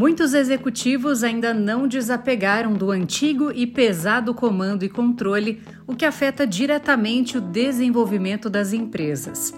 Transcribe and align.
Muitos 0.00 0.32
executivos 0.32 1.22
ainda 1.22 1.52
não 1.52 1.86
desapegaram 1.86 2.72
do 2.72 2.90
antigo 2.90 3.52
e 3.54 3.66
pesado 3.66 4.32
comando 4.32 4.82
e 4.82 4.88
controle, 4.88 5.60
o 5.86 5.94
que 5.94 6.06
afeta 6.06 6.46
diretamente 6.46 7.36
o 7.36 7.40
desenvolvimento 7.42 8.48
das 8.48 8.72
empresas. 8.72 9.52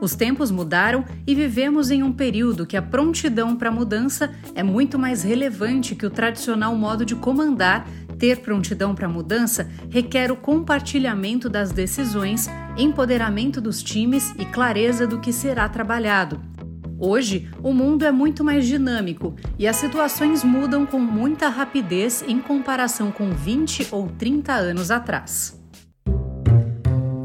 Os 0.00 0.16
tempos 0.16 0.50
mudaram 0.50 1.04
e 1.24 1.36
vivemos 1.36 1.92
em 1.92 2.02
um 2.02 2.12
período 2.12 2.66
que 2.66 2.76
a 2.76 2.82
prontidão 2.82 3.54
para 3.54 3.70
mudança 3.70 4.34
é 4.56 4.62
muito 4.64 4.98
mais 4.98 5.22
relevante 5.22 5.94
que 5.94 6.04
o 6.04 6.10
tradicional 6.10 6.74
modo 6.74 7.04
de 7.04 7.14
comandar. 7.14 7.88
Ter 8.18 8.40
prontidão 8.40 8.92
para 8.92 9.08
mudança 9.08 9.70
requer 9.88 10.32
o 10.32 10.36
compartilhamento 10.36 11.48
das 11.48 11.70
decisões, 11.70 12.50
empoderamento 12.76 13.60
dos 13.60 13.84
times 13.84 14.34
e 14.36 14.44
clareza 14.46 15.06
do 15.06 15.20
que 15.20 15.32
será 15.32 15.68
trabalhado. 15.68 16.55
Hoje, 16.98 17.50
o 17.62 17.72
mundo 17.72 18.04
é 18.04 18.10
muito 18.10 18.42
mais 18.42 18.66
dinâmico 18.66 19.34
e 19.58 19.68
as 19.68 19.76
situações 19.76 20.42
mudam 20.42 20.86
com 20.86 20.98
muita 20.98 21.48
rapidez 21.48 22.24
em 22.26 22.40
comparação 22.40 23.10
com 23.10 23.30
20 23.30 23.88
ou 23.92 24.08
30 24.08 24.52
anos 24.52 24.90
atrás. 24.90 25.60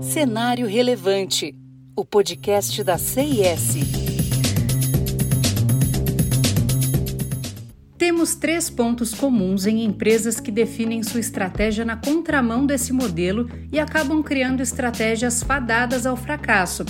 Cenário 0.02 0.67
Relevante 0.67 1.55
o 1.95 2.05
podcast 2.05 2.84
da 2.84 2.98
CIS. 2.98 3.76
Temos 7.98 8.34
três 8.35 8.70
pontos 8.70 9.13
comuns 9.13 9.67
em 9.67 9.84
empresas 9.84 10.40
que 10.40 10.51
definem 10.51 11.03
sua 11.03 11.20
estratégia 11.20 11.85
na 11.85 11.95
contramão 11.95 12.65
desse 12.65 12.91
modelo 12.91 13.49
e 13.71 13.79
acabam 13.79 14.23
criando 14.23 14.62
estratégias 14.62 15.43
fadadas 15.43 16.05
ao 16.05 16.15
fracasso 16.15 16.84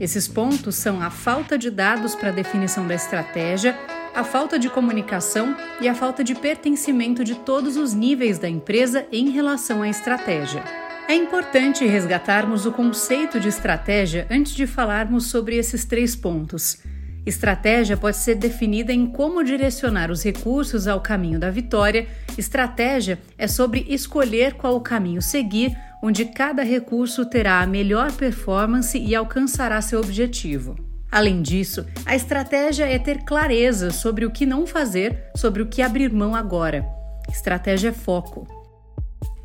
esses 0.00 0.28
pontos 0.28 0.76
são 0.76 1.00
a 1.02 1.10
falta 1.10 1.58
de 1.58 1.70
dados 1.70 2.14
para 2.14 2.28
a 2.28 2.32
definição 2.32 2.86
da 2.86 2.94
estratégia, 2.94 3.76
a 4.14 4.22
falta 4.22 4.58
de 4.58 4.68
comunicação 4.68 5.56
e 5.80 5.88
a 5.88 5.94
falta 5.94 6.22
de 6.22 6.34
pertencimento 6.34 7.24
de 7.24 7.34
todos 7.34 7.76
os 7.76 7.94
níveis 7.94 8.38
da 8.38 8.48
empresa 8.48 9.06
em 9.10 9.30
relação 9.30 9.82
à 9.82 9.88
estratégia. 9.88 10.62
É 11.08 11.14
importante 11.14 11.86
resgatarmos 11.86 12.66
o 12.66 12.72
conceito 12.72 13.40
de 13.40 13.48
estratégia 13.48 14.26
antes 14.30 14.52
de 14.52 14.66
falarmos 14.66 15.26
sobre 15.26 15.56
esses 15.56 15.84
três 15.84 16.14
pontos. 16.14 16.78
Estratégia 17.28 17.94
pode 17.94 18.16
ser 18.16 18.36
definida 18.36 18.90
em 18.90 19.06
como 19.06 19.44
direcionar 19.44 20.10
os 20.10 20.24
recursos 20.24 20.88
ao 20.88 20.98
caminho 21.02 21.38
da 21.38 21.50
vitória. 21.50 22.06
Estratégia 22.38 23.18
é 23.36 23.46
sobre 23.46 23.84
escolher 23.86 24.54
qual 24.54 24.74
o 24.74 24.80
caminho 24.80 25.20
seguir 25.20 25.76
onde 26.02 26.24
cada 26.24 26.62
recurso 26.62 27.26
terá 27.26 27.60
a 27.60 27.66
melhor 27.66 28.12
performance 28.12 28.96
e 28.96 29.14
alcançará 29.14 29.78
seu 29.82 30.00
objetivo. 30.00 30.74
Além 31.12 31.42
disso, 31.42 31.84
a 32.06 32.16
estratégia 32.16 32.86
é 32.86 32.98
ter 32.98 33.24
clareza 33.24 33.90
sobre 33.90 34.24
o 34.24 34.30
que 34.30 34.46
não 34.46 34.66
fazer, 34.66 35.24
sobre 35.36 35.62
o 35.62 35.66
que 35.66 35.82
abrir 35.82 36.10
mão 36.10 36.34
agora. 36.34 36.86
Estratégia 37.30 37.90
é 37.90 37.92
foco. 37.92 38.57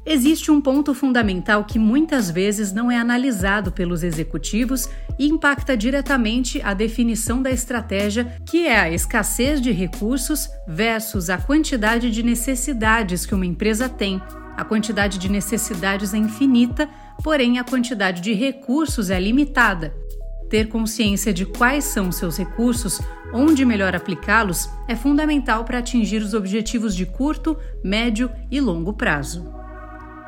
Existe 0.05 0.51
um 0.51 0.59
ponto 0.59 0.93
fundamental 0.93 1.63
que 1.63 1.79
muitas 1.79 2.29
vezes 2.29 2.73
não 2.73 2.91
é 2.91 2.97
analisado 2.97 3.71
pelos 3.71 4.03
executivos 4.03 4.89
e 5.17 5.27
impacta 5.27 5.77
diretamente 5.77 6.61
a 6.61 6.73
definição 6.73 7.41
da 7.41 7.49
estratégia, 7.49 8.37
que 8.45 8.67
é 8.67 8.79
a 8.79 8.91
escassez 8.91 9.61
de 9.61 9.71
recursos 9.71 10.49
versus 10.67 11.29
a 11.29 11.37
quantidade 11.37 12.11
de 12.11 12.21
necessidades 12.21 13.25
que 13.25 13.33
uma 13.33 13.45
empresa 13.45 13.87
tem 13.87 14.21
a 14.55 14.63
quantidade 14.63 15.17
de 15.17 15.29
necessidades 15.29 16.13
é 16.13 16.17
infinita, 16.17 16.87
porém 17.23 17.57
a 17.57 17.63
quantidade 17.63 18.21
de 18.21 18.33
recursos 18.33 19.09
é 19.09 19.19
limitada. 19.19 19.93
Ter 20.49 20.67
consciência 20.67 21.33
de 21.33 21.45
quais 21.45 21.85
são 21.85 22.11
seus 22.11 22.37
recursos, 22.37 23.01
onde 23.33 23.65
melhor 23.65 23.95
aplicá-los, 23.95 24.69
é 24.87 24.95
fundamental 24.95 25.65
para 25.65 25.79
atingir 25.79 26.21
os 26.21 26.35
objetivos 26.35 26.95
de 26.95 27.05
curto, 27.05 27.57
médio 27.83 28.29
e 28.51 28.61
longo 28.61 28.93
prazo. 28.93 29.62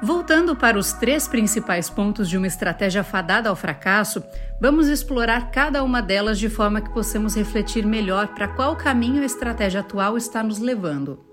Voltando 0.06 0.56
para 0.56 0.78
os 0.78 0.94
três 0.94 1.28
principais 1.28 1.90
pontos 1.90 2.30
de 2.30 2.38
uma 2.38 2.46
estratégia 2.46 3.04
fadada 3.04 3.50
ao 3.50 3.56
fracasso, 3.56 4.24
vamos 4.62 4.88
explorar 4.88 5.50
cada 5.50 5.84
uma 5.84 6.00
delas 6.00 6.38
de 6.38 6.48
forma 6.48 6.80
que 6.80 6.94
possamos 6.94 7.36
refletir 7.36 7.84
melhor 7.88 8.28
para 8.28 8.48
qual 8.48 8.76
caminho 8.76 9.24
a 9.24 9.26
estratégia 9.26 9.80
atual 9.80 10.16
está 10.16 10.44
nos 10.44 10.60
levando. 10.60 11.26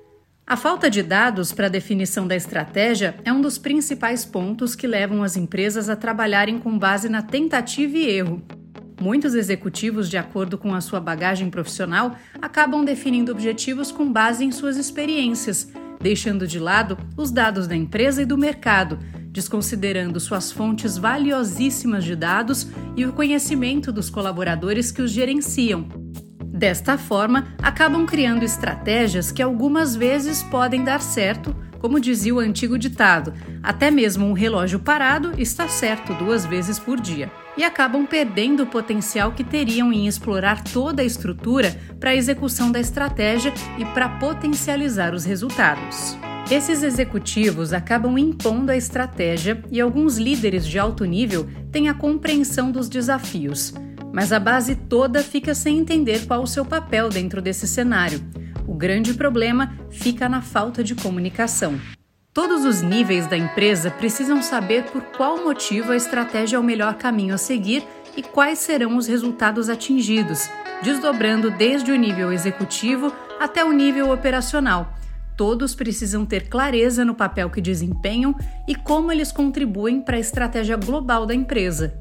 A 0.47 0.57
falta 0.57 0.89
de 0.89 1.03
dados 1.03 1.53
para 1.53 1.67
a 1.67 1.69
definição 1.69 2.27
da 2.27 2.35
estratégia 2.35 3.15
é 3.27 3.31
um 3.31 3.43
dos 3.43 3.59
principais 3.59 4.25
pontos 4.25 4.75
que 4.75 4.87
levam 4.87 5.23
as 5.23 5.37
empresas 5.37 5.91
a 5.91 5.95
trabalharem 5.95 6.59
com 6.59 6.79
base 6.79 7.11
na 7.11 7.21
tentativa 7.21 7.99
e 7.99 8.09
erro. 8.09 8.43
Muitos 8.99 9.35
executivos, 9.35 10.09
de 10.09 10.17
acordo 10.17 10.57
com 10.57 10.75
a 10.75 10.81
sua 10.81 10.99
bagagem 10.99 11.51
profissional, 11.51 12.17
acabam 12.41 12.83
definindo 12.87 13.33
objetivos 13.33 13.93
com 13.93 14.11
base 14.11 14.47
em 14.47 14.51
suas 14.51 14.79
experiências, 14.79 15.71
deixando 16.03 16.47
de 16.47 16.59
lado 16.59 16.99
os 17.17 17.31
dados 17.31 17.67
da 17.67 17.77
empresa 17.77 18.23
e 18.23 18.27
do 18.27 18.37
mercado, 18.37 18.99
desconsiderando 19.31 20.21
suas 20.21 20.53
fontes 20.53 20.99
valiosíssimas 20.99 22.05
de 22.05 22.17
dados 22.17 22.67
e 22.97 23.07
o 23.07 23.13
conhecimento 23.13 23.93
dos 23.93 24.11
colaboradores 24.11 24.91
que 24.91 25.01
os 25.01 25.11
gerenciam 25.11 25.89
Desta 26.63 26.97
forma, 26.97 27.49
acabam 27.63 28.07
criando 28.07 28.45
estratégias 28.45 29.33
que 29.33 29.43
algumas 29.43 29.97
vezes 29.97 30.45
podem 30.45 30.85
dar 30.85 31.01
certo, 31.01 31.57
como 31.81 31.99
dizia 31.99 32.33
o 32.33 32.39
antigo 32.39 32.79
ditado: 32.79 33.33
até 33.61 33.91
mesmo 33.91 34.27
um 34.27 34.33
relógio 34.33 34.79
parado 34.79 35.33
está 35.39 35.67
certo 35.67 36.15
duas 36.15 36.47
vezes 36.47 36.79
por 36.79 37.01
dia. 37.01 37.33
E 37.57 37.65
acabam 37.65 38.07
perdendo 38.07 38.63
o 38.63 38.67
potencial 38.67 39.33
que 39.33 39.45
teriam 39.45 39.93
em 39.93 40.07
explorar 40.07 40.65
toda 40.65 41.03
a 41.03 41.05
estrutura 41.05 41.77
para 42.01 42.11
a 42.11 42.17
execução 42.17 42.73
da 42.73 42.81
estratégia 42.81 43.53
e 43.79 43.85
para 43.85 44.09
potencializar 44.09 45.15
os 45.15 45.25
resultados. 45.25 46.17
Esses 46.51 46.83
executivos 46.83 47.73
acabam 47.73 48.19
impondo 48.19 48.73
a 48.73 48.77
estratégia 48.77 49.63
e 49.71 49.81
alguns 49.81 50.17
líderes 50.19 50.67
de 50.67 50.79
alto 50.79 51.05
nível 51.05 51.49
têm 51.71 51.89
a 51.89 51.95
compreensão 51.95 52.71
dos 52.71 52.89
desafios 52.89 53.73
mas 54.13 54.33
a 54.33 54.39
base 54.39 54.77
toda 54.77 55.23
fica 55.23 55.55
sem 55.55 55.79
entender 55.79 56.27
qual 56.27 56.43
o 56.43 56.47
seu 56.47 56.65
papel 56.65 57.09
dentro 57.09 57.41
desse 57.41 57.67
cenário. 57.67 58.21
O 58.67 58.75
grande 58.75 59.15
problema 59.15 59.75
fica 59.91 60.29
na 60.29 60.43
falta 60.43 60.85
de 60.85 60.95
comunicação. 60.95 61.81
Todos 62.35 62.65
os 62.65 62.81
níveis 62.81 63.27
da 63.27 63.37
empresa 63.37 63.91
precisam 63.91 64.43
saber 64.43 64.85
por 64.85 65.03
qual 65.03 65.45
motivo 65.45 65.93
a 65.93 65.97
estratégia 65.97 66.57
é 66.57 66.59
o 66.59 66.65
melhor 66.65 66.95
caminho 66.95 67.35
a 67.35 67.39
seguir 67.39 67.87
e 68.17 68.23
quais 68.23 68.59
serão 68.59 68.97
os 68.97 69.07
resultados 69.07 69.69
atingidos, 69.69 70.49
desdobrando 70.83 71.51
desde 71.51 71.93
o 71.93 71.97
nível 71.97 72.33
executivo 72.33 73.13
até 73.39 73.63
o 73.63 73.71
nível 73.71 74.11
operacional. 74.11 74.95
Todos 75.37 75.75
precisam 75.75 76.25
ter 76.25 76.49
clareza 76.49 77.05
no 77.05 77.15
papel 77.15 77.51
que 77.51 77.61
desempenham 77.61 78.35
e 78.67 78.75
como 78.75 79.13
eles 79.13 79.31
contribuem 79.31 80.01
para 80.01 80.17
a 80.17 80.21
estratégia 80.21 80.79
global 80.79 81.27
da 81.27 81.35
empresa. 81.35 81.93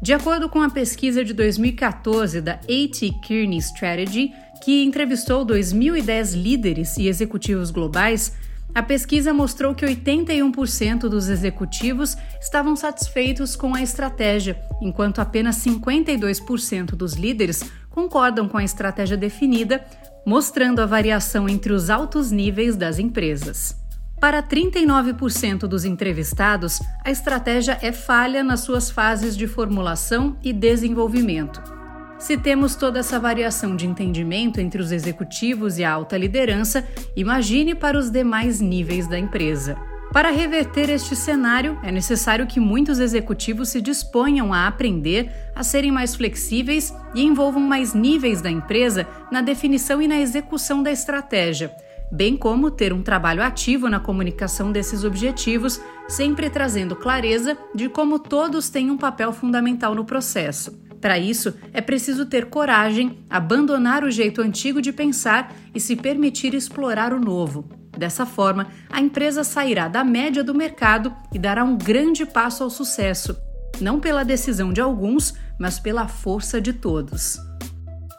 De 0.00 0.14
acordo 0.14 0.48
com 0.48 0.62
a 0.62 0.70
pesquisa 0.70 1.22
de 1.22 1.34
2014 1.34 2.40
da 2.40 2.52
AT 2.52 3.10
Kearney 3.26 3.58
Strategy, 3.58 4.32
que 4.64 4.82
entrevistou 4.84 5.44
2010 5.44 6.32
líderes 6.32 6.96
e 6.96 7.08
executivos 7.08 7.70
globais, 7.70 8.32
a 8.74 8.82
pesquisa 8.82 9.32
mostrou 9.32 9.74
que 9.74 9.86
81% 9.86 11.08
dos 11.08 11.28
executivos 11.28 12.16
estavam 12.40 12.76
satisfeitos 12.76 13.56
com 13.56 13.74
a 13.74 13.82
estratégia, 13.82 14.60
enquanto 14.82 15.20
apenas 15.20 15.56
52% 15.56 16.90
dos 16.94 17.14
líderes 17.14 17.64
concordam 17.90 18.48
com 18.48 18.58
a 18.58 18.64
estratégia 18.64 19.16
definida, 19.16 19.84
mostrando 20.26 20.80
a 20.80 20.86
variação 20.86 21.48
entre 21.48 21.72
os 21.72 21.88
altos 21.88 22.30
níveis 22.30 22.76
das 22.76 22.98
empresas. 22.98 23.74
Para 24.20 24.42
39% 24.42 25.60
dos 25.60 25.84
entrevistados, 25.84 26.80
a 27.04 27.10
estratégia 27.10 27.78
é 27.80 27.92
falha 27.92 28.42
nas 28.42 28.60
suas 28.60 28.90
fases 28.90 29.36
de 29.36 29.46
formulação 29.46 30.36
e 30.42 30.52
desenvolvimento. 30.52 31.75
Se 32.18 32.36
temos 32.36 32.74
toda 32.74 32.98
essa 32.98 33.20
variação 33.20 33.76
de 33.76 33.86
entendimento 33.86 34.60
entre 34.60 34.80
os 34.80 34.90
executivos 34.90 35.78
e 35.78 35.84
a 35.84 35.92
alta 35.92 36.16
liderança, 36.16 36.86
imagine 37.14 37.74
para 37.74 37.98
os 37.98 38.10
demais 38.10 38.60
níveis 38.60 39.06
da 39.06 39.18
empresa. 39.18 39.76
Para 40.12 40.30
reverter 40.30 40.88
este 40.88 41.14
cenário, 41.14 41.78
é 41.82 41.92
necessário 41.92 42.46
que 42.46 42.58
muitos 42.58 43.00
executivos 43.00 43.68
se 43.68 43.82
disponham 43.82 44.52
a 44.52 44.66
aprender, 44.66 45.30
a 45.54 45.62
serem 45.62 45.92
mais 45.92 46.14
flexíveis 46.14 46.94
e 47.14 47.22
envolvam 47.22 47.60
mais 47.60 47.92
níveis 47.92 48.40
da 48.40 48.50
empresa 48.50 49.06
na 49.30 49.42
definição 49.42 50.00
e 50.00 50.08
na 50.08 50.18
execução 50.18 50.82
da 50.82 50.90
estratégia 50.90 51.70
bem 52.10 52.36
como 52.36 52.70
ter 52.70 52.92
um 52.92 53.02
trabalho 53.02 53.42
ativo 53.42 53.88
na 53.88 53.98
comunicação 53.98 54.70
desses 54.70 55.04
objetivos, 55.04 55.80
sempre 56.08 56.48
trazendo 56.48 56.94
clareza 56.94 57.56
de 57.74 57.88
como 57.88 58.18
todos 58.18 58.68
têm 58.68 58.90
um 58.90 58.96
papel 58.96 59.32
fundamental 59.32 59.94
no 59.94 60.04
processo. 60.04 60.85
Para 61.00 61.18
isso, 61.18 61.54
é 61.72 61.80
preciso 61.80 62.26
ter 62.26 62.46
coragem, 62.46 63.24
abandonar 63.28 64.04
o 64.04 64.10
jeito 64.10 64.40
antigo 64.40 64.80
de 64.80 64.92
pensar 64.92 65.54
e 65.74 65.80
se 65.80 65.94
permitir 65.94 66.54
explorar 66.54 67.12
o 67.12 67.20
novo. 67.20 67.68
Dessa 67.96 68.26
forma, 68.26 68.68
a 68.90 69.00
empresa 69.00 69.42
sairá 69.42 69.88
da 69.88 70.04
média 70.04 70.44
do 70.44 70.54
mercado 70.54 71.14
e 71.32 71.38
dará 71.38 71.64
um 71.64 71.76
grande 71.76 72.26
passo 72.26 72.62
ao 72.62 72.70
sucesso, 72.70 73.36
não 73.80 74.00
pela 74.00 74.24
decisão 74.24 74.72
de 74.72 74.80
alguns, 74.80 75.34
mas 75.58 75.78
pela 75.78 76.06
força 76.06 76.60
de 76.60 76.72
todos. 76.72 77.38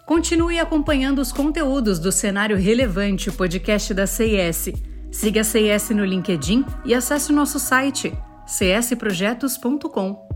Continue 0.05 0.57
acompanhando 0.57 1.19
os 1.19 1.31
conteúdos 1.31 1.99
do 1.99 2.11
Cenário 2.11 2.57
Relevante, 2.57 3.29
o 3.29 3.33
podcast 3.33 3.93
da 3.93 4.07
CIS. 4.07 4.71
Siga 5.11 5.41
a 5.41 5.43
CIS 5.43 5.89
no 5.89 6.05
LinkedIn 6.05 6.65
e 6.85 6.95
acesse 6.95 7.31
o 7.31 7.35
nosso 7.35 7.59
site 7.59 8.17
csprojetos.com. 8.47 10.27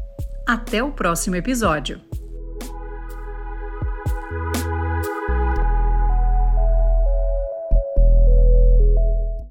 Até 0.46 0.84
o 0.84 0.92
próximo 0.92 1.38
episódio. 1.38 2.11